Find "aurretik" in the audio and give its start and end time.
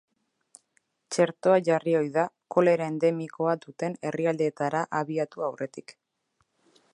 5.51-5.95